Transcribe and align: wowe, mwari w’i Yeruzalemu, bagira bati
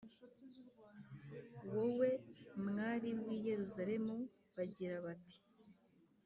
wowe, 1.73 2.09
mwari 2.67 3.09
w’i 3.23 3.37
Yeruzalemu, 3.47 4.15
bagira 4.55 4.95
bati 5.05 5.39